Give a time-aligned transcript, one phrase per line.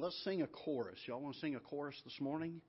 [0.00, 0.98] let's sing a chorus.
[1.06, 2.60] Y'all want to sing a chorus this morning?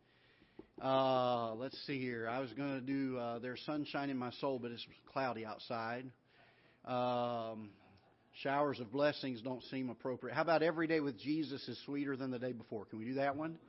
[0.81, 2.27] Uh, let's see here.
[2.27, 6.05] I was going to do uh, There's Sunshine in My Soul, but it's cloudy outside.
[6.85, 7.69] Um,
[8.41, 10.33] showers of blessings don't seem appropriate.
[10.33, 12.85] How about Every Day with Jesus is sweeter than the day before?
[12.85, 13.59] Can we do that one?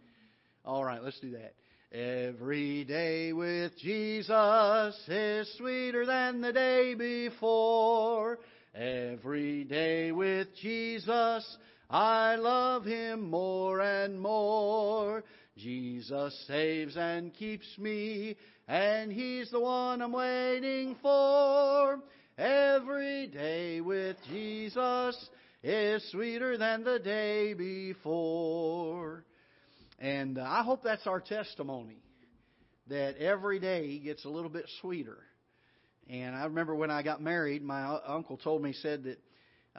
[0.65, 1.55] All right, let's do that.
[1.93, 8.39] Every day with Jesus is sweeter than the day before.
[8.75, 11.57] Every day with Jesus,
[11.91, 15.25] I love Him more and more.
[15.57, 18.37] Jesus saves and keeps me,
[18.69, 21.99] and He's the one I'm waiting for.
[22.39, 25.29] Every day with Jesus
[25.65, 29.25] is sweeter than the day before.
[29.99, 31.99] And uh, I hope that's our testimony
[32.89, 35.19] that every day gets a little bit sweeter.
[36.09, 39.19] And I remember when I got married, my uncle told me, said that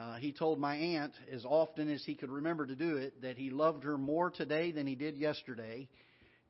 [0.02, 3.36] uh, he told my aunt, as often as he could remember to do it, that
[3.36, 5.88] he loved her more today than he did yesterday,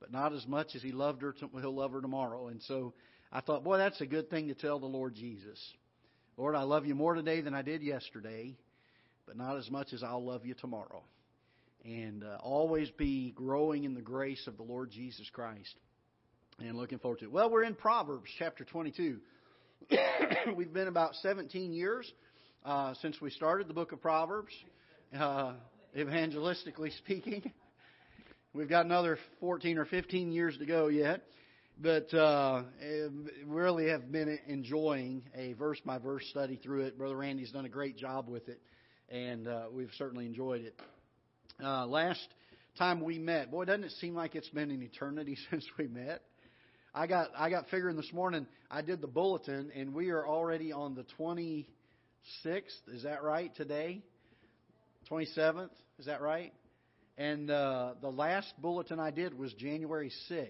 [0.00, 2.48] but not as much as he loved her, to, he'll love her tomorrow.
[2.48, 2.94] And so
[3.30, 5.58] I thought, boy, that's a good thing to tell the Lord Jesus.
[6.38, 8.56] Lord, I love you more today than I did yesterday,
[9.26, 11.02] but not as much as I'll love you tomorrow
[11.84, 15.74] and uh, always be growing in the grace of the Lord Jesus Christ.
[16.58, 17.32] And looking forward to it.
[17.32, 19.18] Well, we're in Proverbs chapter 22.
[20.56, 22.10] We've been about 17 years
[22.64, 24.52] uh, since we started the book of Proverbs,
[25.18, 25.54] uh,
[25.96, 27.50] evangelistically speaking.
[28.54, 31.22] We've got another 14 or 15 years to go yet,
[31.80, 32.62] but uh,
[33.46, 36.98] really have been enjoying a verse by verse study through it.
[36.98, 38.60] Brother Randy's done a great job with it,
[39.08, 40.80] and uh, we've certainly enjoyed it.
[41.62, 42.26] Uh, last
[42.78, 46.22] time we met, boy, doesn't it seem like it's been an eternity since we met?
[46.94, 48.46] I got I got figuring this morning.
[48.70, 51.04] I did the bulletin, and we are already on the
[52.22, 52.94] 26th.
[52.94, 53.54] Is that right?
[53.54, 54.02] Today,
[55.10, 55.70] 27th.
[55.98, 56.52] Is that right?
[57.18, 60.48] And uh, the last bulletin I did was January 6th,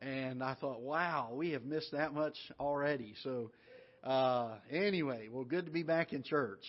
[0.00, 3.14] and I thought, wow, we have missed that much already.
[3.22, 3.50] So,
[4.02, 6.62] uh, anyway, well, good to be back in church.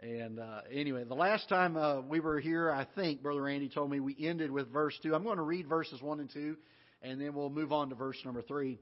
[0.00, 3.90] And uh, anyway, the last time uh, we were here, I think Brother Randy told
[3.90, 5.14] me we ended with verse 2.
[5.14, 6.56] I'm going to read verses 1 and 2,
[7.02, 8.78] and then we'll move on to verse number 3.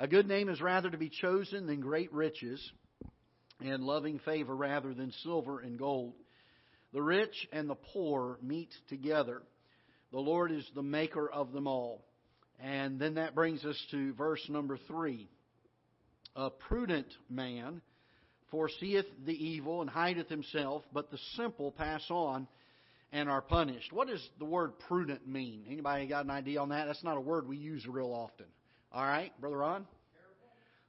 [0.00, 2.60] A good name is rather to be chosen than great riches,
[3.64, 6.14] and loving favor rather than silver and gold.
[6.92, 9.42] The rich and the poor meet together.
[10.12, 12.04] The Lord is the maker of them all.
[12.60, 15.28] And then that brings us to verse number 3.
[16.36, 17.80] A prudent man
[18.50, 22.46] foreseeth the evil and hideth himself, but the simple pass on
[23.12, 23.92] and are punished.
[23.92, 25.64] What does the word prudent mean?
[25.68, 26.86] Anybody got an idea on that?
[26.86, 28.46] That's not a word we use real often.
[28.92, 29.86] All right, Brother Ron?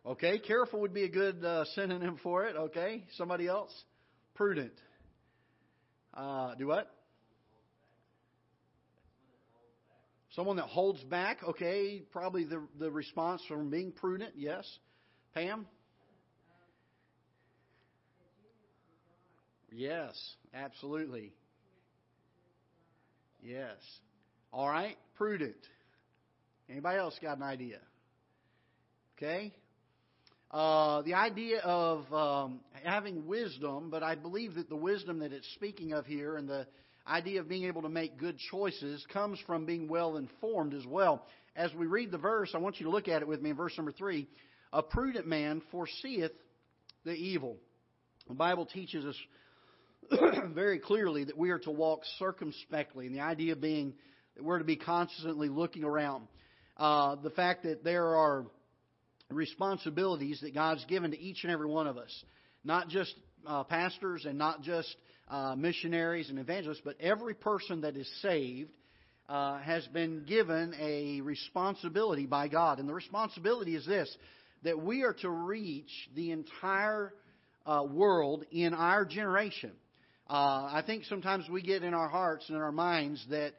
[0.06, 2.56] Okay, careful would be a good uh, synonym for it.
[2.56, 3.72] Okay, somebody else?
[4.36, 4.74] Prudent.
[6.14, 6.92] Uh, do what?
[10.36, 11.40] Someone that holds back.
[11.44, 14.34] Okay, probably the the response from being prudent.
[14.36, 14.64] Yes,
[15.34, 15.66] Pam.
[19.72, 20.14] Yes,
[20.54, 21.34] absolutely.
[23.42, 23.78] Yes.
[24.54, 25.56] All right, prudent.
[26.70, 27.80] Anybody else got an idea?
[29.18, 29.52] Okay.
[30.56, 35.46] Uh, the idea of um, having wisdom, but I believe that the wisdom that it's
[35.54, 36.66] speaking of here and the
[37.06, 41.26] idea of being able to make good choices comes from being well informed as well.
[41.58, 43.58] As we read the verse, I want you to look at it with me in
[43.58, 44.30] verse number three.
[44.72, 46.32] A prudent man foreseeth
[47.04, 47.58] the evil.
[48.30, 49.18] The Bible teaches us
[50.54, 53.94] very clearly that we are to walk circumspectly, and the idea being
[54.38, 56.30] that we're to be constantly looking around.
[56.78, 58.46] Uh, the fact that there are
[59.30, 62.24] responsibilities that God's given to each and every one of us,
[62.63, 63.13] not just
[63.46, 64.96] uh, pastors and not just
[65.30, 68.72] uh, missionaries and evangelists, but every person that is saved
[69.28, 72.80] uh, has been given a responsibility by God.
[72.80, 74.16] And the responsibility is this
[74.63, 77.13] that we are to reach the entire
[77.66, 79.72] uh, world in our generation.
[80.28, 83.53] Uh, I think sometimes we get in our hearts and in our minds that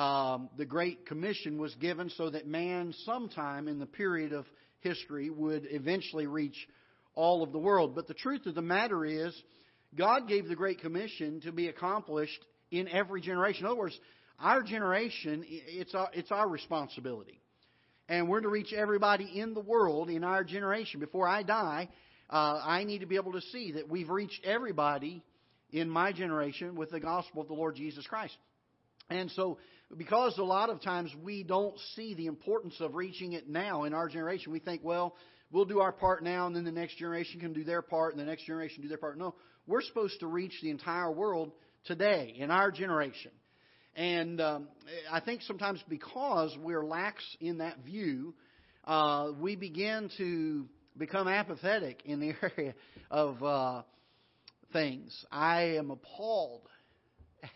[0.00, 4.46] um, the Great Commission was given so that man, sometime in the period of
[4.82, 6.56] history, would eventually reach
[7.14, 7.94] all of the world.
[7.94, 9.34] But the truth of the matter is,
[9.94, 13.64] God gave the Great Commission to be accomplished in every generation.
[13.64, 13.98] In other words,
[14.40, 17.40] our generation, it's our, it's our responsibility.
[18.08, 21.00] And we're to reach everybody in the world in our generation.
[21.00, 21.88] Before I die,
[22.28, 25.22] uh, I need to be able to see that we've reached everybody
[25.70, 28.36] in my generation with the gospel of the Lord Jesus Christ.
[29.10, 29.58] And so,
[29.96, 33.94] because a lot of times we don't see the importance of reaching it now in
[33.94, 35.14] our generation, we think, well,
[35.50, 38.20] we'll do our part now, and then the next generation can do their part, and
[38.20, 39.18] the next generation do their part.
[39.18, 39.34] No,
[39.66, 41.52] we're supposed to reach the entire world
[41.84, 43.30] today in our generation.
[43.94, 44.68] And um,
[45.10, 48.34] I think sometimes because we're lax in that view,
[48.84, 50.66] uh, we begin to
[50.96, 52.74] become apathetic in the area
[53.10, 53.82] of uh,
[54.72, 55.24] things.
[55.30, 56.62] I am appalled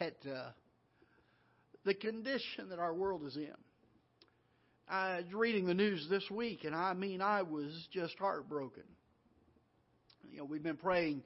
[0.01, 0.51] at uh,
[1.87, 3.55] the condition that our world is in.
[4.89, 8.83] I was reading the news this week, and I mean, I was just heartbroken.
[10.31, 11.23] You know, we've been praying.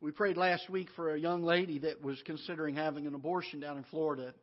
[0.00, 3.78] We prayed last week for a young lady that was considering having an abortion down
[3.78, 4.34] in Florida.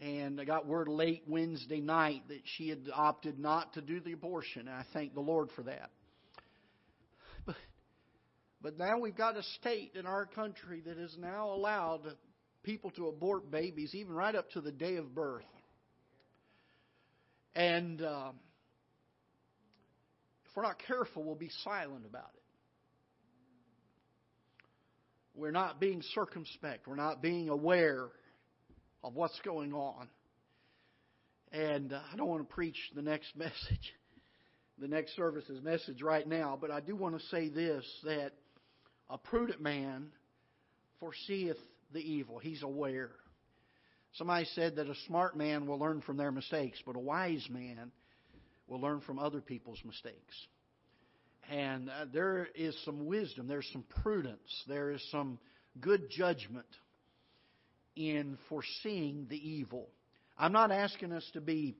[0.00, 4.12] And I got word late Wednesday night that she had opted not to do the
[4.12, 4.62] abortion.
[4.62, 5.90] And I thank the Lord for that.
[7.46, 7.56] But,
[8.60, 12.02] but now we've got a state in our country that has now allowed
[12.62, 15.44] people to abort babies, even right up to the day of birth.
[17.54, 18.30] And uh,
[20.44, 22.42] if we're not careful, we'll be silent about it.
[25.34, 26.86] We're not being circumspect.
[26.86, 28.08] We're not being aware
[29.02, 30.08] of what's going on.
[31.52, 33.94] And uh, I don't want to preach the next message,
[34.78, 38.32] the next service's message right now, but I do want to say this that
[39.10, 40.08] a prudent man
[41.00, 41.58] foreseeth
[41.92, 42.38] the evil.
[42.38, 43.10] He's aware.
[44.14, 47.90] Somebody said that a smart man will learn from their mistakes, but a wise man
[48.66, 50.34] will learn from other people's mistakes.
[51.50, 55.38] And uh, there is some wisdom, there's some prudence, there is some
[55.80, 56.66] good judgment
[57.96, 59.88] in foreseeing the evil.
[60.38, 61.74] I'm not asking us to be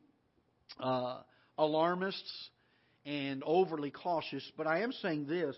[0.80, 1.20] uh,
[1.56, 2.50] alarmists
[3.04, 5.56] and overly cautious, but I am saying this.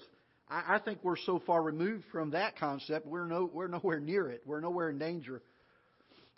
[0.49, 4.29] I, I think we're so far removed from that concept, we're, no, we're nowhere near
[4.29, 4.43] it.
[4.45, 5.43] We're nowhere in danger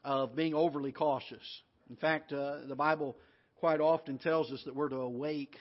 [0.05, 1.43] of being overly cautious.
[1.91, 3.17] In fact, uh, the Bible
[3.57, 5.57] quite often tells us that we're to awake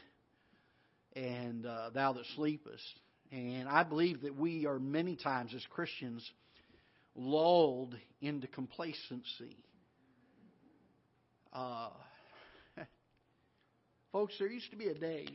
[1.15, 2.83] and uh, thou that sleepest.
[3.31, 6.29] And I believe that we are many times as Christians
[7.15, 9.57] lulled into complacency.
[11.51, 11.89] Uh,
[14.11, 15.25] folks, there used to be a day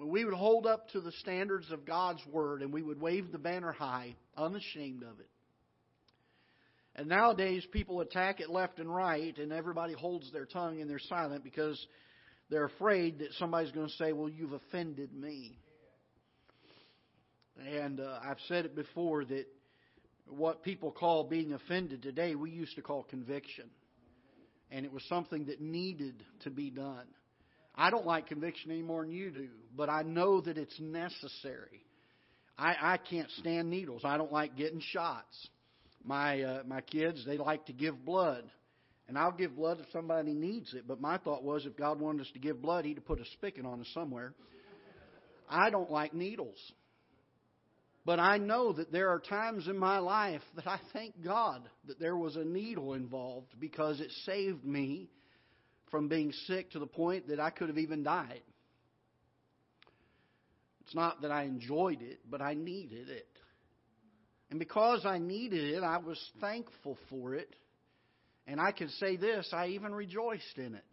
[0.00, 3.30] when we would hold up to the standards of God's Word and we would wave
[3.30, 5.28] the banner high, unashamed of it.
[6.96, 10.98] And nowadays, people attack it left and right, and everybody holds their tongue and they're
[10.98, 11.78] silent because
[12.48, 15.58] they're afraid that somebody's going to say, Well, you've offended me.
[17.70, 19.44] And uh, I've said it before that
[20.26, 23.68] what people call being offended today, we used to call conviction.
[24.70, 27.06] And it was something that needed to be done.
[27.74, 31.84] I don't like conviction any more than you do, but I know that it's necessary.
[32.58, 34.02] I, I can't stand needles.
[34.04, 35.48] I don't like getting shots.
[36.04, 38.44] My uh, my kids they like to give blood,
[39.08, 40.86] and I'll give blood if somebody needs it.
[40.86, 43.24] But my thought was, if God wanted us to give blood, He'd have put a
[43.32, 44.34] spigot on us somewhere.
[45.48, 46.58] I don't like needles.
[48.04, 52.00] But I know that there are times in my life that I thank God that
[52.00, 55.10] there was a needle involved because it saved me
[55.90, 58.42] from being sick to the point that I could have even died.
[60.82, 63.28] It's not that I enjoyed it, but I needed it.
[64.50, 67.54] And because I needed it, I was thankful for it.
[68.46, 70.84] And I can say this I even rejoiced in it.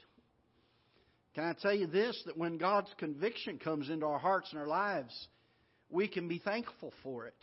[1.33, 2.21] Can I tell you this?
[2.25, 5.27] That when God's conviction comes into our hearts and our lives,
[5.89, 7.35] we can be thankful for it.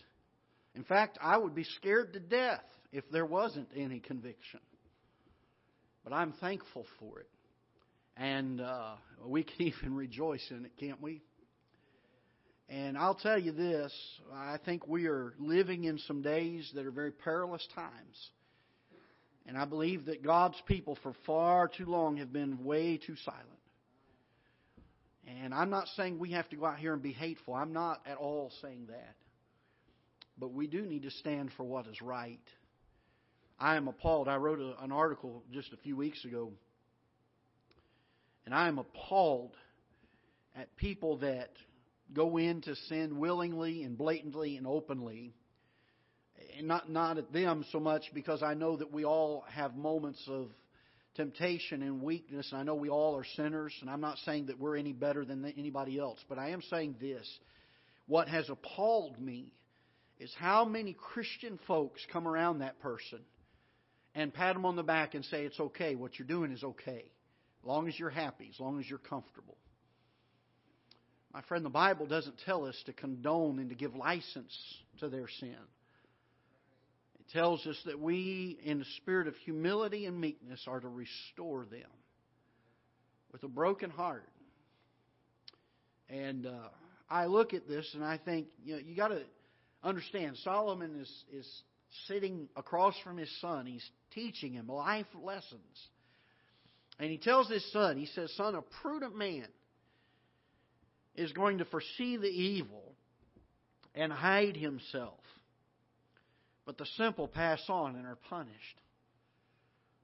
[0.75, 4.61] In fact, I would be scared to death if there wasn't any conviction.
[6.05, 7.29] But I'm thankful for it.
[8.17, 8.95] And uh,
[9.25, 11.23] we can even rejoice in it, can't we?
[12.69, 13.93] And I'll tell you this
[14.33, 18.31] I think we are living in some days that are very perilous times.
[19.47, 23.45] And I believe that God's people for far too long have been way too silent.
[25.27, 27.55] And I'm not saying we have to go out here and be hateful.
[27.55, 29.15] I'm not at all saying that.
[30.39, 32.41] But we do need to stand for what is right.
[33.59, 34.29] I am appalled.
[34.29, 36.53] I wrote a, an article just a few weeks ago.
[38.47, 39.55] And I am appalled
[40.55, 41.51] at people that
[42.13, 45.35] go into sin willingly and blatantly and openly.
[46.59, 50.23] And not, not at them so much because I know that we all have moments
[50.29, 50.51] of
[51.15, 54.59] temptation and weakness, and I know we all are sinners, and I'm not saying that
[54.59, 57.27] we're any better than anybody else, but I am saying this.
[58.07, 59.53] What has appalled me
[60.19, 63.21] is how many Christian folks come around that person
[64.15, 65.95] and pat them on the back and say, It's okay.
[65.95, 67.05] What you're doing is okay.
[67.65, 69.57] As long as you're happy, as long as you're comfortable.
[71.33, 74.55] My friend, the Bible doesn't tell us to condone and to give license
[75.01, 75.57] to their sin.
[77.19, 81.65] It tells us that we, in the spirit of humility and meekness, are to restore
[81.65, 81.89] them
[83.33, 84.29] with a broken heart.
[86.11, 86.69] And uh,
[87.09, 89.23] I look at this and I think, you know, you got to
[89.83, 90.37] understand.
[90.45, 91.63] Solomon is is
[92.09, 93.65] sitting across from his son.
[93.65, 95.89] He's teaching him life lessons.
[97.05, 99.47] And he tells his son, he says, Son, a prudent man
[101.15, 102.95] is going to foresee the evil
[103.95, 105.21] and hide himself.
[106.65, 108.81] But the simple pass on and are punished.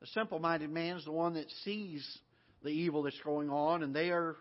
[0.03, 2.19] The simple minded man is the one that sees
[2.63, 4.37] the evil that's going on and they are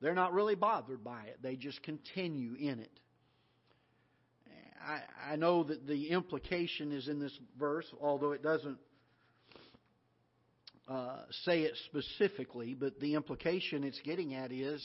[0.00, 1.38] they're not really bothered by it.
[1.40, 3.00] They just continue in it.
[4.84, 8.78] I, I know that the implication is in this verse, although it doesn't
[10.92, 14.84] uh, say it specifically, but the implication it's getting at is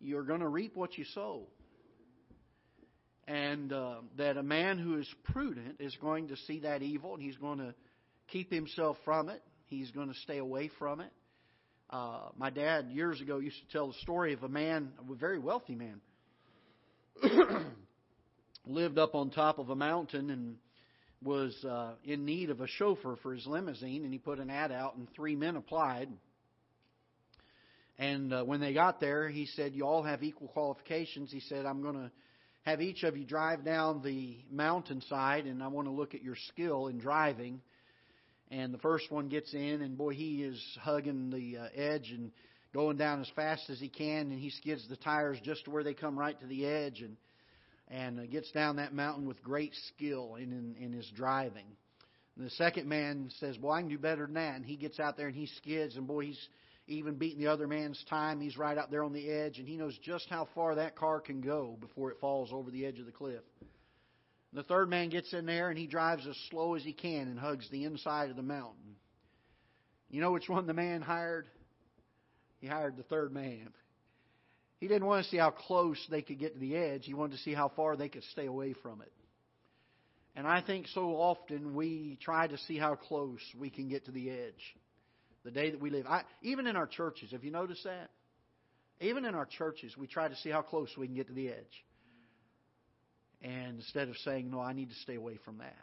[0.00, 1.46] you're going to reap what you sow.
[3.26, 7.22] And uh, that a man who is prudent is going to see that evil and
[7.22, 7.74] he's going to
[8.28, 9.42] keep himself from it.
[9.66, 11.12] He's going to stay away from it.
[11.90, 15.38] Uh, my dad years ago used to tell the story of a man, a very
[15.38, 16.00] wealthy man,
[18.66, 20.56] lived up on top of a mountain and
[21.22, 24.70] was uh, in need of a chauffeur for his limousine, and he put an ad
[24.70, 26.08] out, and three men applied.
[27.98, 31.66] And uh, when they got there, he said, "You all have equal qualifications." He said,
[31.66, 32.10] "I'm going to
[32.62, 36.36] have each of you drive down the mountainside, and I want to look at your
[36.48, 37.60] skill in driving."
[38.50, 42.30] And the first one gets in, and boy, he is hugging the uh, edge and
[42.72, 45.82] going down as fast as he can, and he skids the tires just to where
[45.82, 47.16] they come right to the edge, and
[47.88, 51.66] and gets down that mountain with great skill in, in, in his driving.
[52.36, 55.00] And the second man says, "Boy, I can do better than that." And he gets
[55.00, 56.48] out there and he skids, and boy, he's
[56.86, 58.40] even beating the other man's time.
[58.40, 61.20] He's right out there on the edge, and he knows just how far that car
[61.20, 63.42] can go before it falls over the edge of the cliff.
[64.52, 67.38] The third man gets in there and he drives as slow as he can and
[67.38, 68.96] hugs the inside of the mountain.
[70.10, 71.46] You know which one the man hired?
[72.60, 73.68] He hired the third man.
[74.78, 77.04] He didn't want to see how close they could get to the edge.
[77.04, 79.12] He wanted to see how far they could stay away from it.
[80.36, 84.12] And I think so often we try to see how close we can get to
[84.12, 84.76] the edge.
[85.44, 86.06] The day that we live.
[86.06, 88.10] I, even in our churches, have you noticed that?
[89.00, 91.48] Even in our churches, we try to see how close we can get to the
[91.48, 91.84] edge.
[93.42, 95.76] And instead of saying, no, I need to stay away from that.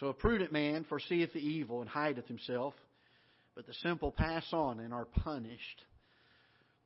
[0.00, 2.74] So a prudent man foreseeth the evil and hideth himself,
[3.54, 5.82] but the simple pass on and are punished.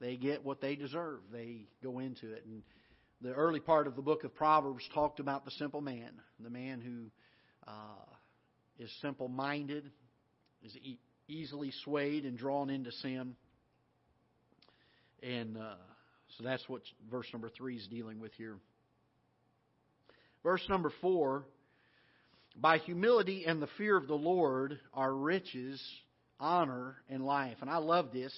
[0.01, 1.21] They get what they deserve.
[1.33, 2.45] They go into it.
[2.47, 2.63] And
[3.21, 6.81] the early part of the book of Proverbs talked about the simple man, the man
[6.81, 8.15] who uh,
[8.79, 9.91] is simple minded,
[10.63, 13.35] is e- easily swayed and drawn into sin.
[15.23, 15.75] And uh,
[16.37, 18.57] so that's what verse number 3 is dealing with here.
[20.45, 21.45] Verse number 4
[22.57, 25.83] By humility and the fear of the Lord are riches,
[26.39, 27.57] honor, and life.
[27.61, 28.33] And I love this.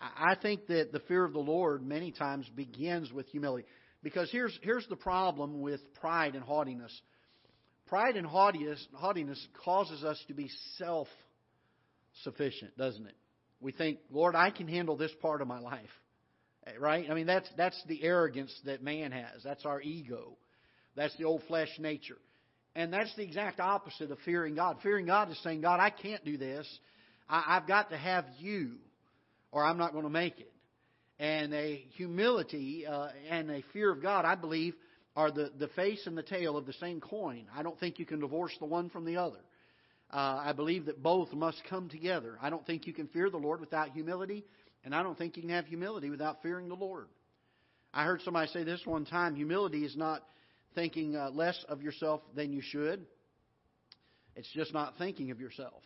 [0.00, 3.66] I think that the fear of the Lord many times begins with humility.
[4.02, 6.92] Because here's, here's the problem with pride and haughtiness.
[7.86, 11.08] Pride and haughtiness, haughtiness causes us to be self
[12.22, 13.16] sufficient, doesn't it?
[13.60, 15.80] We think, Lord, I can handle this part of my life.
[16.66, 17.06] Eh, right?
[17.10, 19.42] I mean, that's, that's the arrogance that man has.
[19.44, 20.36] That's our ego.
[20.94, 22.18] That's the old flesh nature.
[22.74, 24.78] And that's the exact opposite of fearing God.
[24.82, 26.66] Fearing God is saying, God, I can't do this.
[27.28, 28.72] I, I've got to have you,
[29.56, 30.52] or I'm not going to make it.
[31.18, 34.74] And a humility uh, and a fear of God, I believe,
[35.16, 37.46] are the, the face and the tail of the same coin.
[37.56, 39.38] I don't think you can divorce the one from the other.
[40.10, 42.36] Uh, I believe that both must come together.
[42.42, 44.44] I don't think you can fear the Lord without humility,
[44.84, 47.06] and I don't think you can have humility without fearing the Lord.
[47.94, 50.22] I heard somebody say this one time humility is not
[50.74, 53.06] thinking uh, less of yourself than you should,
[54.34, 55.82] it's just not thinking of yourself.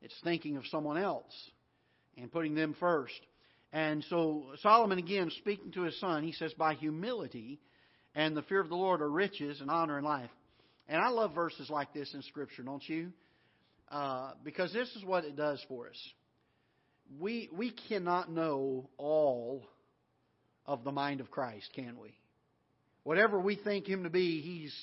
[0.00, 1.34] It's thinking of someone else
[2.20, 3.18] and putting them first.
[3.72, 7.60] And so Solomon, again, speaking to his son, he says, By humility
[8.14, 10.30] and the fear of the Lord are riches and honor and life.
[10.88, 13.12] And I love verses like this in Scripture, don't you?
[13.90, 15.96] Uh, because this is what it does for us
[17.18, 19.64] we, we cannot know all
[20.66, 22.14] of the mind of Christ, can we?
[23.04, 24.74] Whatever we think Him to be, He's,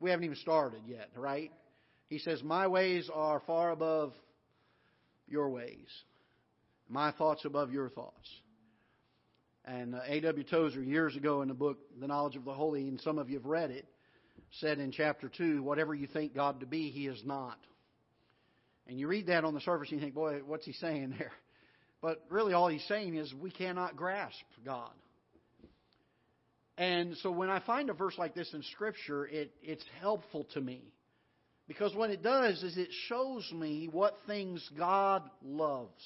[0.00, 1.50] we haven't even started yet, right?
[2.08, 4.12] He says, My ways are far above
[5.28, 5.88] your ways,
[6.92, 8.28] my thoughts above your thoughts.
[9.64, 10.44] And uh, A.W.
[10.44, 13.38] Tozer, years ago in the book, The Knowledge of the Holy, and some of you
[13.38, 13.86] have read it,
[14.60, 17.58] said in chapter 2, whatever you think God to be, He is not.
[18.86, 21.32] And you read that on the surface and you think, boy, what's he saying there?
[22.02, 24.90] But really, all he's saying is we cannot grasp God.
[26.76, 30.60] And so when I find a verse like this in Scripture, it, it's helpful to
[30.60, 30.82] me.
[31.68, 36.02] Because what it does is it shows me what things God loves.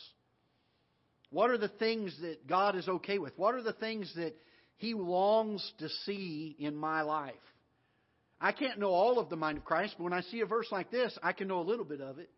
[1.31, 3.33] What are the things that God is okay with?
[3.37, 4.35] What are the things that
[4.77, 7.35] He longs to see in my life?
[8.41, 10.69] I can't know all of the mind of Christ, but when I see a verse
[10.71, 12.31] like this, I can know a little bit of it.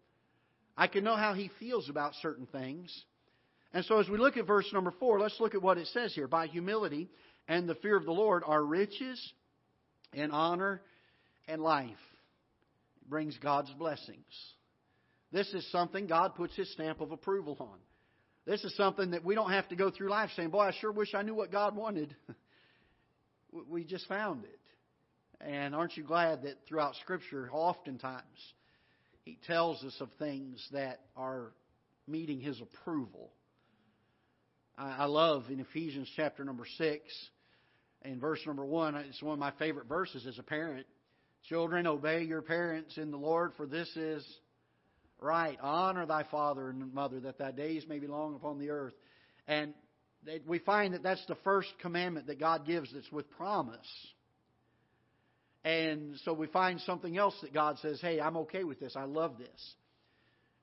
[0.77, 3.05] I can know how he feels about certain things.
[3.73, 6.15] And so as we look at verse number four, let's look at what it says
[6.15, 6.29] here.
[6.29, 7.11] By humility
[7.49, 9.21] and the fear of the Lord are riches
[10.15, 10.81] and honor
[11.49, 11.89] and life.
[13.03, 14.25] It brings God's blessings.
[15.33, 17.79] This is something God puts his stamp of approval on.
[18.49, 20.91] This is something that we don't have to go through life saying, Boy, I sure
[20.91, 22.17] wish I knew what God wanted.
[23.69, 24.59] we just found it.
[25.43, 28.25] And aren't you glad that throughout Scripture, oftentimes,
[29.27, 31.53] He tells us of things that are
[32.07, 33.29] meeting His approval?
[34.79, 37.03] I love in Ephesians chapter number 6
[38.01, 40.87] and verse number 1, it's one of my favorite verses as a parent.
[41.51, 44.27] Children, obey your parents in the Lord, for this is
[45.21, 45.59] right.
[45.61, 48.95] Honor thy father and mother, that thy days may be long upon the earth.
[49.47, 49.75] And
[50.47, 53.79] we find that that's the first commandment that God gives that's with promise.
[55.65, 58.95] And so we find something else that God says, hey, I'm okay with this.
[58.97, 59.75] I love this.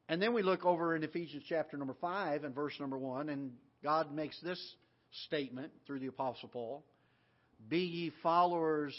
[0.07, 3.51] And then we look over in Ephesians chapter number 5 and verse number 1, and
[3.83, 4.59] God makes this
[5.25, 6.83] statement through the Apostle Paul
[7.67, 8.95] Be ye followers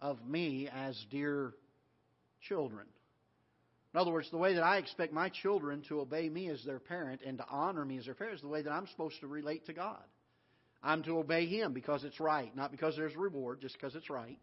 [0.00, 1.54] of me as dear
[2.48, 2.86] children.
[3.96, 6.78] In other words, the way that I expect my children to obey me as their
[6.78, 9.26] parent and to honor me as their parent is the way that I'm supposed to
[9.26, 10.02] relate to God.
[10.82, 14.38] I'm to obey Him because it's right, not because there's reward, just because it's right.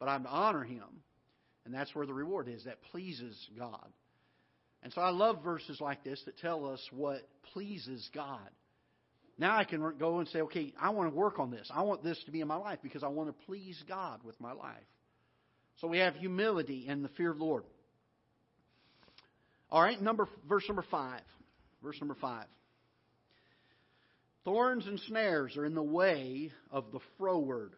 [0.00, 1.04] But I'm to honor Him.
[1.64, 2.64] And that's where the reward is.
[2.64, 3.86] That pleases God.
[4.82, 7.20] And so I love verses like this that tell us what
[7.52, 8.50] pleases God.
[9.38, 11.70] Now I can go and say, okay, I want to work on this.
[11.72, 14.40] I want this to be in my life because I want to please God with
[14.40, 14.74] my life.
[15.80, 17.62] So we have humility and the fear of the Lord.
[19.72, 21.22] All right, number verse number five.
[21.82, 22.44] Verse number five.
[24.44, 27.72] Thorns and snares are in the way of the froward.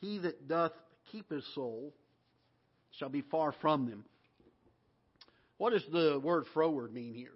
[0.00, 0.72] He that doth
[1.10, 1.94] keep his soul
[2.98, 4.04] shall be far from them.
[5.56, 7.30] What does the word froward mean here?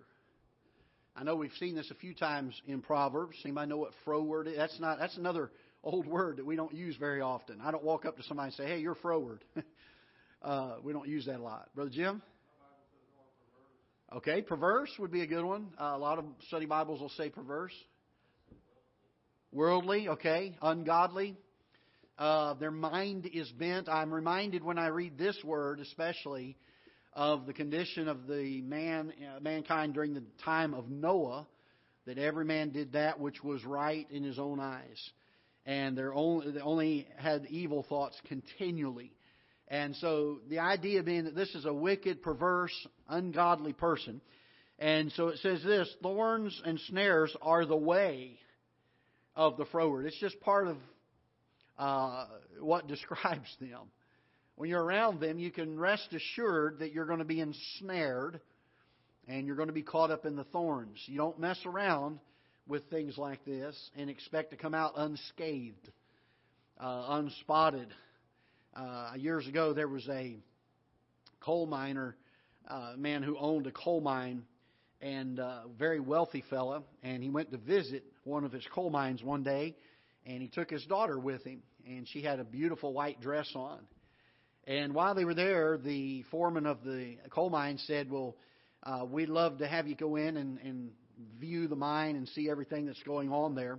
[1.16, 3.36] I know we've seen this a few times in Proverbs.
[3.42, 4.56] Anybody know what froward is?
[4.58, 5.50] That's not that's another
[5.82, 7.62] old word that we don't use very often.
[7.62, 9.42] I don't walk up to somebody and say, "Hey, you're froward."
[10.42, 12.21] uh, we don't use that a lot, brother Jim.
[14.14, 15.66] Okay, perverse would be a good one.
[15.80, 17.73] Uh, a lot of study Bibles will say perverse.
[19.50, 20.56] Worldly, okay.
[20.62, 21.36] Ungodly.
[22.16, 23.88] Uh, their mind is bent.
[23.88, 26.56] I'm reminded when I read this word, especially,
[27.14, 31.49] of the condition of the man, uh, mankind during the time of Noah,
[32.06, 35.10] that every man did that which was right in his own eyes,
[35.66, 39.16] and they only, only had evil thoughts continually.
[39.69, 42.73] And so the idea being that this is a wicked, perverse,
[43.09, 44.21] ungodly person.
[44.79, 48.39] And so it says this thorns and snares are the way
[49.35, 50.07] of the froward.
[50.07, 50.76] It's just part of
[51.79, 52.26] uh,
[52.61, 53.91] what describes them.
[54.55, 58.41] When you're around them, you can rest assured that you're going to be ensnared
[59.29, 60.99] and you're going to be caught up in the thorns.
[61.07, 62.21] You don't mess around
[62.69, 65.91] with things like this and expect to come out unscathed,
[66.81, 67.89] uh, unspotted
[68.76, 70.36] uh, years ago, there was a
[71.41, 72.17] coal miner,
[72.69, 74.43] uh, man who owned a coal mine,
[75.00, 76.82] and uh, very wealthy fella.
[77.02, 79.76] And he went to visit one of his coal mines one day,
[80.26, 83.78] and he took his daughter with him, and she had a beautiful white dress on.
[84.67, 88.36] And while they were there, the foreman of the coal mine said, "Well,
[88.82, 90.91] uh, we'd love to have you go in and, and
[91.39, 93.78] view the mine and see everything that's going on there."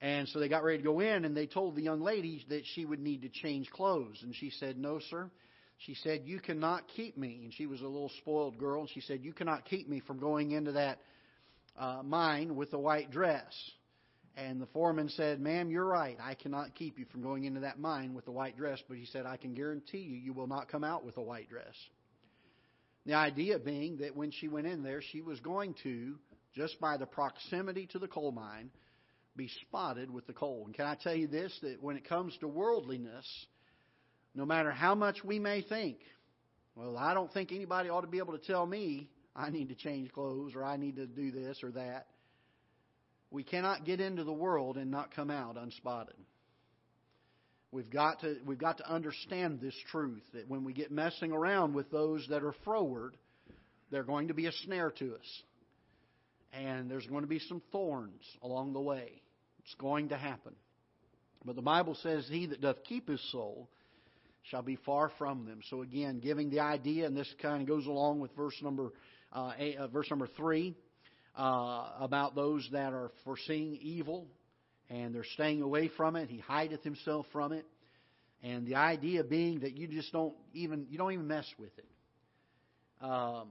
[0.00, 2.62] And so they got ready to go in, and they told the young lady that
[2.74, 4.18] she would need to change clothes.
[4.22, 5.30] And she said, No, sir.
[5.78, 7.40] She said, You cannot keep me.
[7.44, 8.80] And she was a little spoiled girl.
[8.82, 10.98] And she said, You cannot keep me from going into that
[11.78, 13.52] uh, mine with a white dress.
[14.36, 16.18] And the foreman said, Ma'am, you're right.
[16.20, 18.78] I cannot keep you from going into that mine with a white dress.
[18.86, 21.48] But he said, I can guarantee you, you will not come out with a white
[21.48, 21.74] dress.
[23.06, 26.16] The idea being that when she went in there, she was going to,
[26.54, 28.70] just by the proximity to the coal mine,
[29.36, 30.64] be spotted with the coal.
[30.66, 33.26] And can I tell you this that when it comes to worldliness,
[34.34, 35.98] no matter how much we may think,
[36.74, 39.74] well, I don't think anybody ought to be able to tell me I need to
[39.74, 42.06] change clothes or I need to do this or that.
[43.30, 46.16] We cannot get into the world and not come out unspotted.
[47.72, 51.74] We've got to we've got to understand this truth that when we get messing around
[51.74, 53.16] with those that are froward,
[53.90, 55.42] they're going to be a snare to us.
[56.52, 59.20] And there's going to be some thorns along the way.
[59.66, 60.54] It's going to happen.
[61.44, 63.68] But the Bible says, He that doth keep his soul
[64.44, 65.60] shall be far from them.
[65.70, 68.92] So again, giving the idea, and this kind of goes along with verse number
[69.32, 70.74] uh, eight, uh, verse number three
[71.36, 74.28] uh, about those that are foreseeing evil
[74.88, 76.28] and they're staying away from it.
[76.28, 77.66] He hideth himself from it.
[78.42, 81.88] and the idea being that you just don't even you don't even mess with it.
[83.04, 83.48] Um,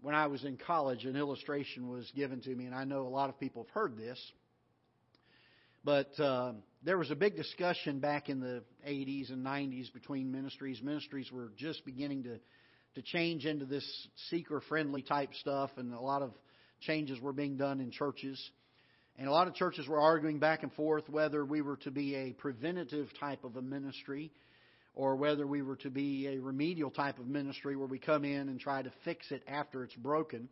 [0.00, 3.08] when I was in college, an illustration was given to me, and I know a
[3.08, 4.18] lot of people have heard this.
[5.84, 6.52] But uh,
[6.84, 10.80] there was a big discussion back in the 80s and 90s between ministries.
[10.82, 12.38] Ministries were just beginning to
[12.94, 13.84] to change into this
[14.28, 16.32] seeker friendly type stuff, and a lot of
[16.80, 18.38] changes were being done in churches.
[19.18, 22.14] And a lot of churches were arguing back and forth whether we were to be
[22.14, 24.32] a preventative type of a ministry
[24.94, 28.48] or whether we were to be a remedial type of ministry where we come in
[28.48, 30.48] and try to fix it after it's broken.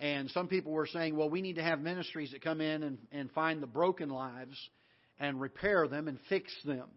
[0.00, 2.98] And some people were saying, well, we need to have ministries that come in and,
[3.12, 4.56] and find the broken lives
[5.20, 6.88] and repair them and fix them.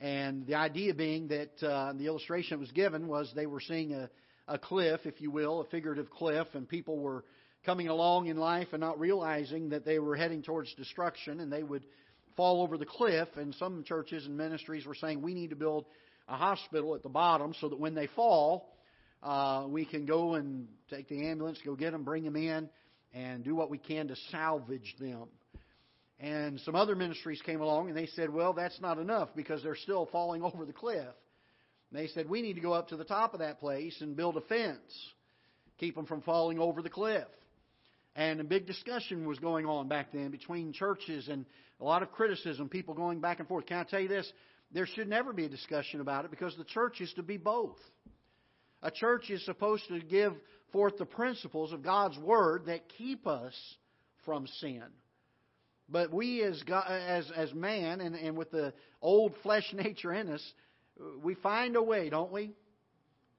[0.00, 3.92] And the idea being that uh, the illustration that was given was they were seeing
[3.92, 4.08] a,
[4.48, 7.22] a cliff, if you will, a figurative cliff, and people were
[7.66, 11.62] coming along in life and not realizing that they were heading towards destruction and they
[11.62, 11.84] would
[12.34, 13.28] fall over the cliff.
[13.36, 15.84] And some churches and ministries were saying we need to build
[16.28, 18.72] a hospital at the bottom so that when they fall,
[19.22, 22.68] uh, we can go and take the ambulance, go get them, bring them in,
[23.14, 25.28] and do what we can to salvage them.
[26.18, 29.76] And some other ministries came along and they said, well, that's not enough because they're
[29.76, 31.06] still falling over the cliff.
[31.90, 34.16] And they said, we need to go up to the top of that place and
[34.16, 34.80] build a fence,
[35.78, 37.26] keep them from falling over the cliff.
[38.14, 41.46] And a big discussion was going on back then between churches and
[41.80, 43.66] a lot of criticism, people going back and forth.
[43.66, 44.30] Can I tell you this?
[44.72, 47.78] There should never be a discussion about it because the church is to be both.
[48.82, 50.34] A church is supposed to give
[50.72, 53.54] forth the principles of God's Word that keep us
[54.24, 54.84] from sin.
[55.88, 60.28] But we as God, as as man and, and with the old flesh nature in
[60.30, 60.52] us,
[61.22, 62.52] we find a way, don't we?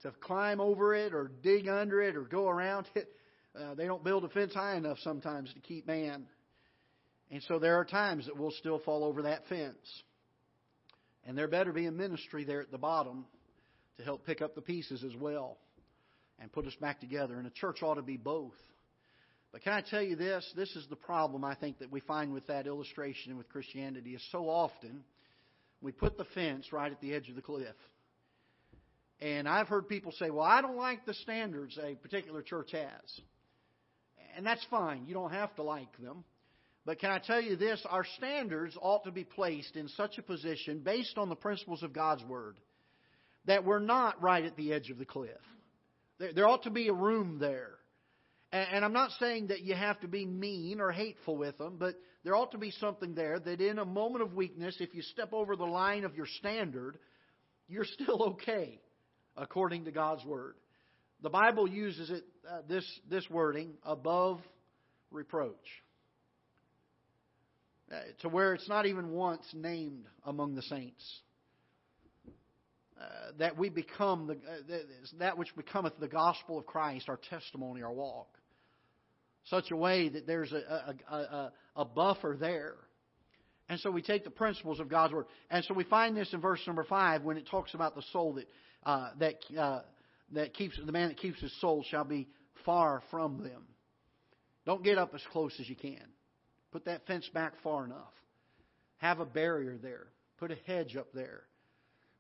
[0.04, 3.10] To climb over it or dig under it or go around it.
[3.58, 6.26] Uh, they don't build a fence high enough sometimes to keep man.
[7.32, 10.04] And so there are times that we'll still fall over that fence.
[11.26, 13.26] And there better be a ministry there at the bottom
[13.98, 15.58] to help pick up the pieces as well
[16.40, 17.38] and put us back together.
[17.38, 18.54] And a church ought to be both.
[19.52, 20.52] But can I tell you this?
[20.56, 24.16] This is the problem I think that we find with that illustration and with Christianity
[24.16, 25.04] is so often
[25.82, 27.76] we put the fence right at the edge of the cliff.
[29.22, 33.22] And I've heard people say, well, I don't like the standards a particular church has.
[34.36, 35.06] And that's fine.
[35.06, 36.24] You don't have to like them.
[36.86, 37.82] But can I tell you this?
[37.90, 41.94] Our standards ought to be placed in such a position based on the principles of
[41.94, 42.58] God's Word
[43.46, 45.32] that we're not right at the edge of the cliff.
[46.20, 47.72] There, there ought to be a room there.
[48.52, 51.78] And, and I'm not saying that you have to be mean or hateful with them,
[51.78, 55.02] but there ought to be something there that in a moment of weakness, if you
[55.02, 56.98] step over the line of your standard,
[57.68, 58.80] you're still okay
[59.36, 60.56] according to God's Word.
[61.22, 64.42] The Bible uses it uh, this this wording above
[65.10, 65.56] reproach.
[67.92, 71.22] Uh, to where it's not even once named among the saints.
[73.04, 74.78] Uh, that we become the, uh,
[75.20, 78.28] that which becometh the gospel of Christ, our testimony, our walk.
[79.46, 82.76] Such a way that there's a, a, a, a buffer there.
[83.68, 85.26] And so we take the principles of God's Word.
[85.50, 88.34] And so we find this in verse number 5 when it talks about the soul
[88.34, 88.48] that,
[88.86, 89.82] uh, that uh,
[90.34, 92.28] that keeps the man that keeps his soul shall be
[92.66, 93.64] far from them.
[94.66, 96.06] Don't get up as close as you can.
[96.72, 98.14] Put that fence back far enough.
[98.98, 100.08] Have a barrier there.
[100.38, 101.44] Put a hedge up there.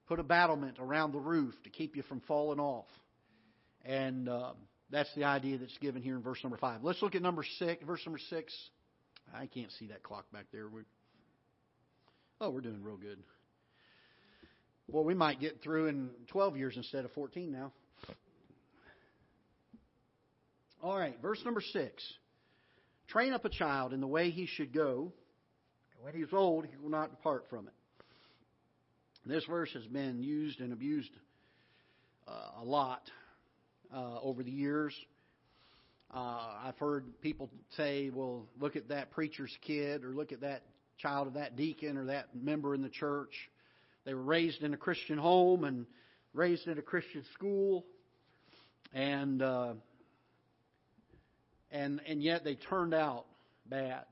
[0.07, 2.87] Put a battlement around the roof to keep you from falling off.
[3.85, 4.55] And um,
[4.89, 6.83] that's the idea that's given here in verse number five.
[6.83, 7.83] Let's look at number six.
[7.85, 8.53] Verse number six.
[9.33, 10.67] I can't see that clock back there.
[10.67, 10.81] we
[12.41, 13.19] oh, we're doing real good.
[14.87, 17.71] Well, we might get through in 12 years instead of 14 now.
[20.81, 22.03] All right, verse number six.
[23.07, 25.13] Train up a child in the way he should go,
[25.95, 27.73] and when he is old, he will not depart from it.
[29.25, 31.11] This verse has been used and abused
[32.27, 33.09] uh, a lot
[33.93, 34.93] uh, over the years.
[36.13, 40.63] Uh, I've heard people say, well, look at that preacher's kid, or look at that
[40.97, 43.49] child of that deacon or that member in the church.
[44.03, 45.85] They were raised in a Christian home and
[46.33, 47.85] raised in a Christian school,
[48.93, 49.73] and uh,
[51.71, 53.25] and and yet they turned out
[53.65, 54.03] bad.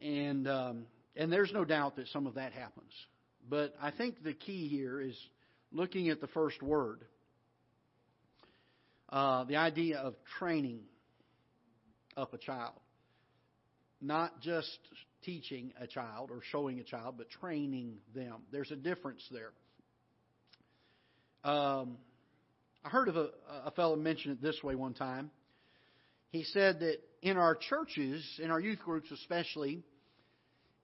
[0.00, 2.92] And um, and there's no doubt that some of that happens.
[3.48, 5.16] But I think the key here is
[5.72, 7.04] looking at the first word.
[9.08, 10.80] Uh, the idea of training
[12.16, 12.74] up a child.
[14.00, 14.78] Not just
[15.22, 18.42] teaching a child or showing a child, but training them.
[18.52, 19.52] There's a difference there.
[21.44, 21.98] Um,
[22.84, 23.30] I heard of a,
[23.64, 25.30] a fellow mention it this way one time
[26.30, 29.82] he said that in our churches, in our youth groups especially,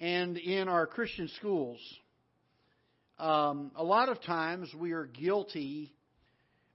[0.01, 1.79] and in our Christian schools,
[3.23, 5.93] Um, a lot of times we are guilty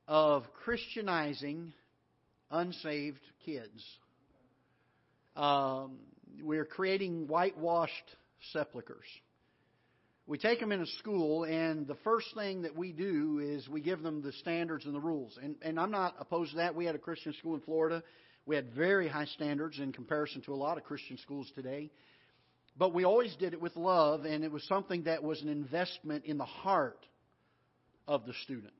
[0.07, 1.73] of Christianizing
[2.49, 3.83] unsaved kids.
[5.35, 5.97] Um,
[6.41, 7.91] we're creating whitewashed
[8.53, 9.03] sepulchres.
[10.25, 13.81] We take them in a school, and the first thing that we do is we
[13.81, 15.37] give them the standards and the rules.
[15.43, 16.73] And, and I'm not opposed to that.
[16.73, 18.01] We had a Christian school in Florida.
[18.45, 21.91] We had very high standards in comparison to a lot of Christian schools today.
[22.77, 26.25] But we always did it with love, and it was something that was an investment
[26.25, 27.05] in the heart
[28.07, 28.73] of the student.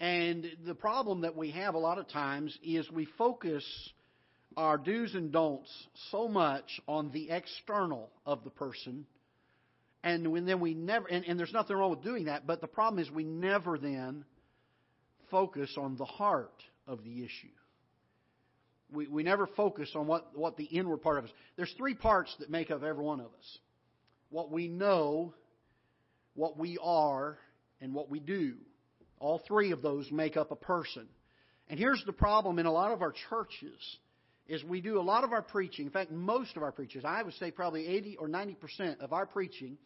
[0.00, 3.64] And the problem that we have a lot of times is we focus
[4.56, 5.70] our do's and don'ts
[6.10, 9.06] so much on the external of the person.
[10.02, 12.66] And when then we never, and, and there's nothing wrong with doing that, but the
[12.66, 14.24] problem is we never then
[15.30, 17.48] focus on the heart of the issue.
[18.94, 21.30] We, we never focus on what, what the inward part of us.
[21.56, 23.58] There's three parts that make up every one of us
[24.30, 25.32] what we know,
[26.34, 27.38] what we are,
[27.80, 28.54] and what we do.
[29.20, 31.06] All three of those make up a person.
[31.68, 33.78] And here's the problem in a lot of our churches
[34.46, 35.86] is we do a lot of our preaching.
[35.86, 39.24] In fact, most of our preachers, I would say probably 80 or 90% of our
[39.24, 39.78] preaching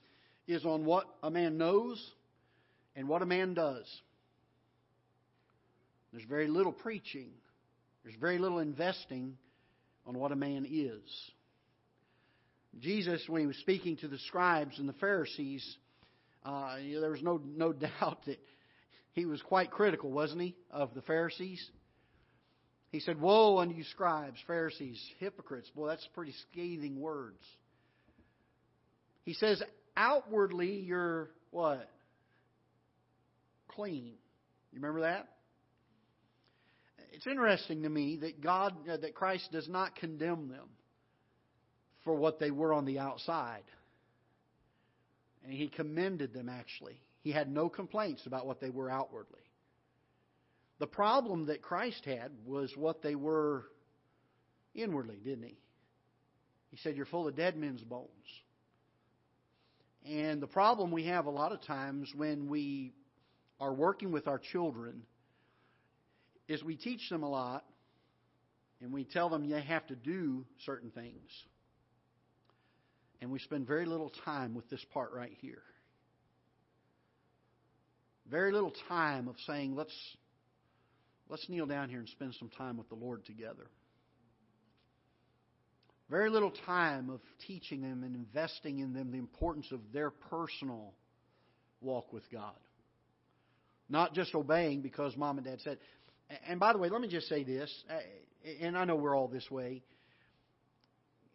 [0.47, 2.03] is on what a man knows
[2.97, 3.87] and what a man does.
[6.13, 7.31] There's very little preaching.
[8.03, 9.37] There's very little investing
[10.07, 11.03] on what a man is.
[12.81, 15.77] Jesus, when he was speaking to the scribes and the Pharisees,
[16.45, 18.39] uh, there was no no doubt that
[19.13, 21.65] he was quite critical, wasn't he, of the Pharisees?
[22.91, 25.69] He said, Woe unto you, scribes, Pharisees, hypocrites.
[25.71, 27.43] Boy, that's pretty scathing words.
[29.25, 29.63] He says,
[29.97, 31.91] Outwardly, you're what?
[33.69, 34.15] Clean.
[34.73, 35.29] You remember that?
[37.13, 40.69] It's interesting to me that God, uh, that Christ does not condemn them
[42.05, 43.65] for what they were on the outside.
[45.45, 47.01] And He commended them, actually.
[47.23, 49.41] He had no complaints about what they were outwardly.
[50.79, 53.65] The problem that Christ had was what they were
[54.75, 55.59] inwardly, didn't he?
[56.71, 58.09] He said, You're full of dead men's bones.
[60.07, 62.95] And the problem we have a lot of times when we
[63.61, 65.03] are working with our children
[66.49, 67.65] is we teach them a lot
[68.81, 71.31] and we tell them they have to do certain things.
[73.21, 75.63] And we spend very little time with this part right here.
[78.31, 79.93] Very little time of saying, let's
[81.29, 83.67] Let's kneel down here and spend some time with the Lord together.
[86.09, 90.95] Very little time of teaching them and investing in them the importance of their personal
[91.83, 92.55] walk with God.
[93.91, 95.79] Not just obeying because mom and dad said.
[96.47, 97.73] And by the way, let me just say this,
[98.61, 99.83] and I know we're all this way.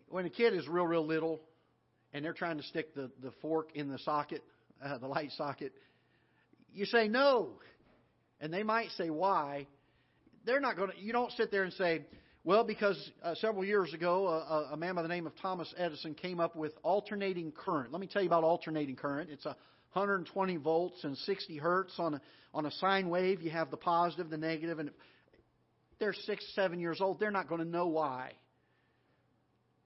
[0.10, 1.42] When a kid is real, real little,
[2.14, 4.44] and they're trying to stick the, the fork in the socket,
[4.84, 5.74] uh, the light socket,
[6.72, 7.50] you say no.
[8.40, 9.68] And they might say why,
[10.46, 12.06] they're not going to, you don't sit there and say,
[12.44, 16.14] well, because uh, several years ago, a, a man by the name of Thomas Edison
[16.14, 17.92] came up with alternating current.
[17.92, 19.30] Let me tell you about alternating current.
[19.32, 19.56] It's a
[19.94, 22.22] 120 volts and 60 hertz on a,
[22.54, 23.42] on a sine wave.
[23.42, 24.92] You have the positive, the negative, and
[26.00, 27.20] they're six, seven years old.
[27.20, 28.32] They're not going to know why.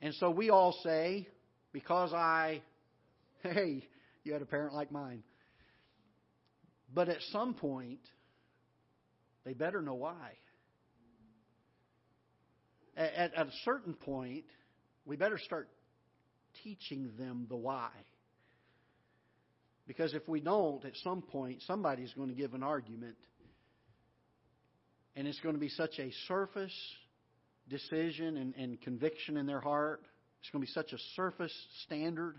[0.02, 1.28] And so we all say,
[1.72, 2.62] because I,
[3.44, 3.84] hey,
[4.24, 5.24] you had a parent like mine.
[6.94, 8.00] But at some point,
[9.44, 10.38] they better know why
[12.98, 14.46] at, at a certain point,
[15.06, 15.70] we better start
[16.64, 17.90] teaching them the why.
[19.88, 23.16] Because if we don't, at some point, somebody's going to give an argument,
[25.16, 26.76] and it's going to be such a surface
[27.70, 30.02] decision and, and conviction in their heart.
[30.42, 31.54] It's going to be such a surface
[31.86, 32.36] standard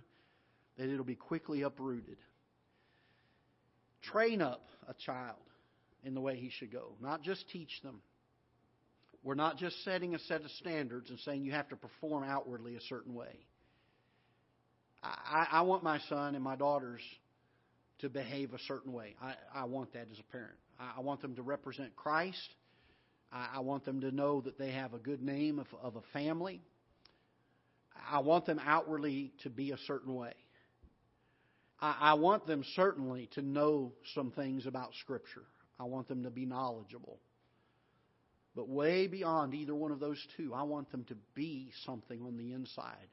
[0.77, 2.19] that it'll be quickly uprooted.
[4.03, 5.37] Train up a child
[6.05, 8.01] in the way he should go, not just teach them.
[9.25, 12.77] We're not just setting a set of standards and saying you have to perform outwardly
[12.77, 13.37] a certain way.
[15.03, 17.01] I, I want my son and my daughters
[18.01, 19.15] to behave a certain way.
[19.21, 20.57] I, I want that as a parent.
[20.79, 22.55] I, I want them to represent Christ.
[23.33, 26.03] I, I want them to know that they have a good name of, of a
[26.13, 26.61] family.
[28.11, 30.35] I want them outwardly to be a certain way.
[31.81, 35.45] I, I want them certainly to know some things about Scripture.
[35.79, 37.19] I want them to be knowledgeable.
[38.55, 42.37] But way beyond either one of those two, I want them to be something on
[42.37, 43.07] the inside.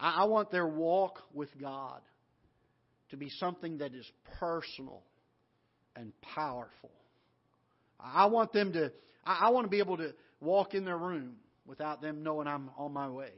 [0.00, 2.00] I, want their walk with God
[3.10, 4.06] to be something that is
[4.38, 5.02] personal
[5.96, 6.90] and powerful.
[8.00, 8.92] I want them to,
[9.24, 12.92] I want to be able to walk in their room without them knowing I'm on
[12.92, 13.32] my way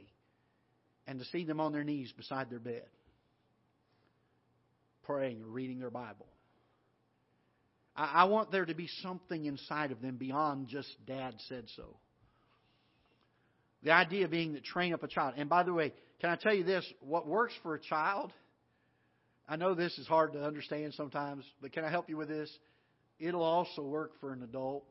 [1.07, 2.85] and to see them on their knees beside their bed,
[5.03, 6.27] praying or reading their Bible.
[7.95, 11.97] I, want there to be something inside of them beyond just dad said so.
[13.83, 15.33] The idea being that train up a child.
[15.37, 16.85] And by the way, can I tell you this?
[17.01, 18.31] What works for a child,
[19.51, 22.49] I know this is hard to understand sometimes, but can I help you with this?
[23.19, 24.85] It'll also work for an adult.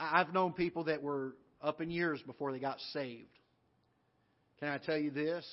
[0.00, 3.30] I've known people that were up in years before they got saved.
[4.58, 5.46] Can I tell you this?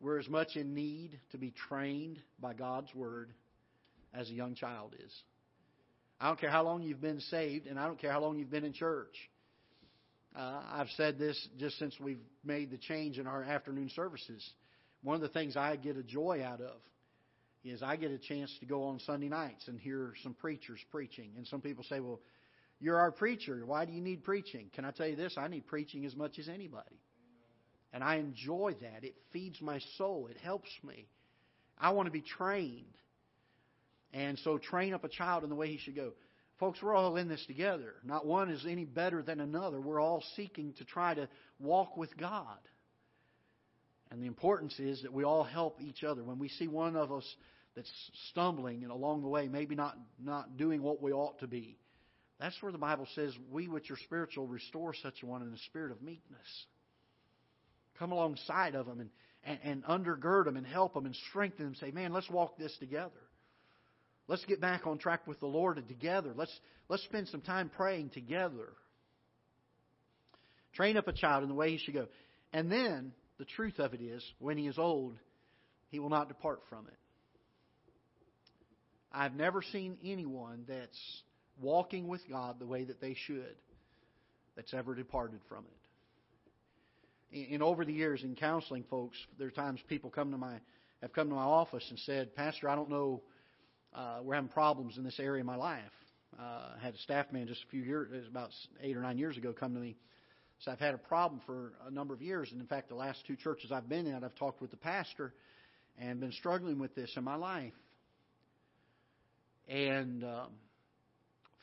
[0.00, 3.32] We're as much in need to be trained by God's Word
[4.14, 5.12] as a young child is.
[6.20, 8.52] I don't care how long you've been saved, and I don't care how long you've
[8.52, 9.16] been in church.
[10.38, 14.48] Uh, I've said this just since we've made the change in our afternoon services.
[15.02, 16.76] One of the things I get a joy out of
[17.64, 21.32] is I get a chance to go on Sunday nights and hear some preachers preaching.
[21.36, 22.20] And some people say, well,
[22.78, 23.60] you're our preacher.
[23.64, 24.70] Why do you need preaching?
[24.74, 25.34] Can I tell you this?
[25.36, 27.00] I need preaching as much as anybody.
[27.92, 29.04] And I enjoy that.
[29.04, 31.06] It feeds my soul, it helps me.
[31.78, 32.84] I want to be trained.
[34.12, 36.12] And so train up a child in the way he should go.
[36.58, 37.94] Folks, we're all in this together.
[38.02, 39.78] Not one is any better than another.
[39.80, 41.28] We're all seeking to try to
[41.58, 42.58] walk with God.
[44.10, 46.22] And the importance is that we all help each other.
[46.22, 47.24] When we see one of us
[47.74, 47.90] that's
[48.30, 51.76] stumbling and along the way, maybe not, not doing what we ought to be,
[52.38, 55.58] that's where the Bible says, We which are spiritual restore such a one in the
[55.66, 56.66] spirit of meekness.
[57.98, 59.10] Come alongside of them and,
[59.42, 61.74] and, and undergird them and help them and strengthen them.
[61.76, 63.10] Say, man, let's walk this together.
[64.28, 66.32] Let's get back on track with the Lord together.
[66.36, 66.52] Let's,
[66.88, 68.68] let's spend some time praying together.
[70.74, 72.06] Train up a child in the way he should go.
[72.52, 75.16] And then, the truth of it is, when he is old,
[75.88, 76.94] he will not depart from it.
[79.12, 81.22] I've never seen anyone that's
[81.60, 83.56] walking with God the way that they should
[84.56, 85.64] that's ever departed from
[87.32, 87.52] it.
[87.52, 90.54] And over the years in counseling folks, there are times people come to my
[91.02, 93.22] have come to my office and said, Pastor, I don't know,
[93.94, 95.82] uh, we're having problems in this area of my life.
[96.38, 98.50] Uh, I had a staff man just a few years, about
[98.82, 99.96] eight or nine years ago, come to me.
[100.60, 103.18] So I've had a problem for a number of years, and in fact, the last
[103.26, 105.34] two churches I've been in, I've talked with the pastor
[105.98, 107.72] and been struggling with this in my life.
[109.68, 110.48] And um,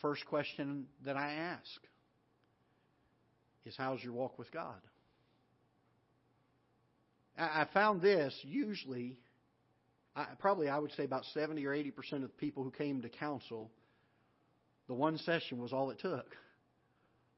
[0.02, 1.82] first question that I ask
[3.66, 4.80] is how's your walk with God?
[7.36, 9.18] I found this usually,
[10.16, 13.10] I, probably I would say about 70 or 80% of the people who came to
[13.10, 13.72] counsel,
[14.88, 16.28] the one session was all it took.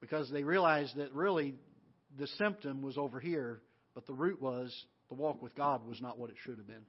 [0.06, 1.56] Because they realized that really
[2.20, 3.60] the symptom was over here,
[3.96, 4.72] but the root was
[5.10, 6.86] the walk with God was not what it should have been.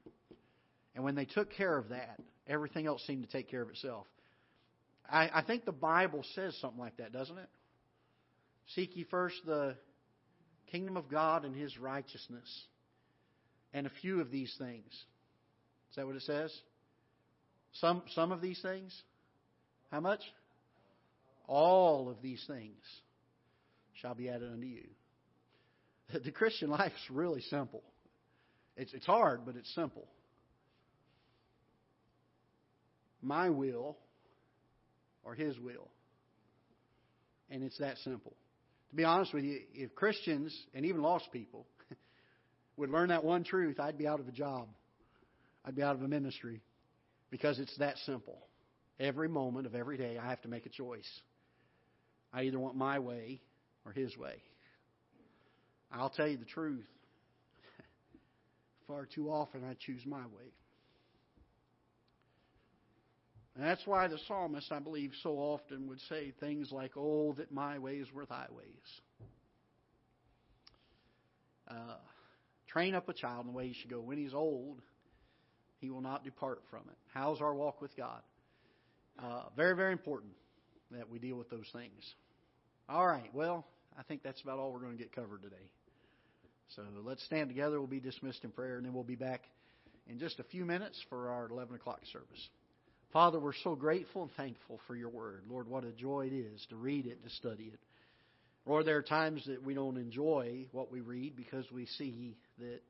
[0.94, 4.07] And when they took care of that, everything else seemed to take care of itself.
[5.11, 7.48] I, I think the Bible says something like that, doesn't it?
[8.74, 9.76] Seek ye first the
[10.70, 12.66] kingdom of God and his righteousness,
[13.72, 14.92] and a few of these things.
[14.92, 16.55] Is that what it says?
[17.81, 18.94] Some, some of these things?
[19.90, 20.20] How much?
[21.46, 22.76] All of these things
[24.01, 24.85] shall be added unto you.
[26.25, 27.83] The Christian life is really simple.
[28.77, 30.07] It's, it's hard, but it's simple.
[33.23, 33.97] My will
[35.25, 35.89] or His will.
[37.51, 38.35] And it's that simple.
[38.91, 41.67] To be honest with you, if Christians and even lost people
[42.77, 44.69] would learn that one truth, I'd be out of a job.
[45.65, 46.61] I'd be out of a ministry
[47.31, 48.39] because it's that simple.
[49.01, 51.09] Every moment of every day, I have to make a choice.
[52.33, 53.41] I either want my way
[53.87, 54.35] or His way.
[55.92, 56.85] I'll tell you the truth.
[58.87, 60.53] Far too often, I choose my way.
[63.55, 67.51] And that's why the psalmist, I believe, so often would say things like, Oh, that
[67.51, 69.29] my ways were thy ways.
[71.68, 71.96] Uh,
[72.68, 74.01] train up a child in the way he should go.
[74.01, 74.83] When he's old,
[75.81, 76.96] he will not depart from it.
[77.14, 78.20] How's our walk with God?
[79.18, 80.33] Uh, very, very important
[80.90, 82.14] that we deal with those things.
[82.88, 83.66] All right, well,
[83.99, 85.71] I think that's about all we're going to get covered today.
[86.75, 87.79] So let's stand together.
[87.79, 89.42] We'll be dismissed in prayer, and then we'll be back
[90.09, 92.49] in just a few minutes for our 11 o'clock service.
[93.13, 95.44] Father, we're so grateful and thankful for your word.
[95.49, 97.79] Lord, what a joy it is to read it, to study it.
[98.67, 102.81] Lord, there are times that we don't enjoy what we read because we see that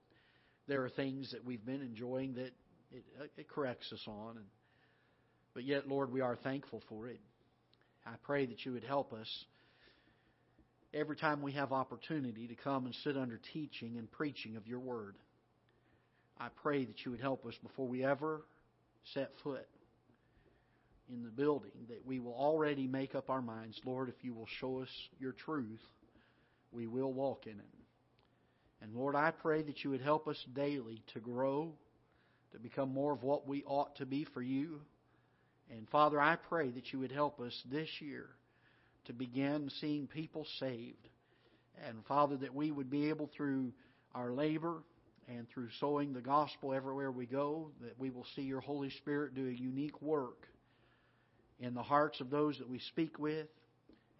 [0.67, 2.53] there are things that we've been enjoying that
[2.93, 3.05] it,
[3.37, 4.39] it corrects us on.
[5.55, 7.21] But yet, Lord, we are thankful for it.
[8.07, 9.29] I pray that you would help us
[10.97, 14.81] every time we have opportunity to come and sit under teaching and preaching of your
[14.81, 15.15] word.
[16.41, 18.43] I pray that you would help us before we ever
[19.15, 19.67] set foot
[21.09, 24.49] in the building that we will already make up our minds, Lord, if you will
[24.59, 24.89] show us
[25.21, 25.81] your truth,
[26.73, 27.65] we will walk in it.
[28.83, 31.73] And Lord, I pray that you would help us daily to grow,
[32.53, 34.81] to become more of what we ought to be for you.
[35.71, 38.27] And Father, I pray that you would help us this year
[39.07, 41.09] to begin seeing people saved.
[41.87, 43.73] And Father, that we would be able through
[44.15, 44.83] our labor
[45.29, 49.35] and through sowing the gospel everywhere we go, that we will see your Holy Spirit
[49.35, 50.47] do a unique work
[51.59, 53.47] in the hearts of those that we speak with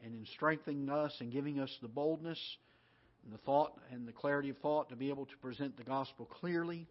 [0.05, 2.41] and in strengthening us and giving us the boldness
[3.25, 6.27] and the thought and the clarity of thought to be able to present the gospel
[6.27, 6.87] clearly.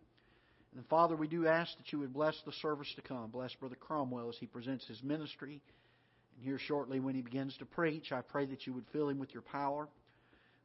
[0.75, 3.29] And Father, we do ask that you would bless the service to come.
[3.31, 5.61] Bless Brother Cromwell as he presents his ministry.
[6.35, 9.19] And here shortly when he begins to preach, I pray that you would fill him
[9.19, 9.87] with your power.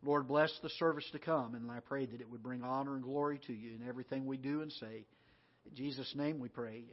[0.02, 3.02] Lord, bless the service to come, and I pray that it would bring honor and
[3.02, 5.04] glory to you in everything we do and say.
[5.66, 6.84] In Jesus' name we pray.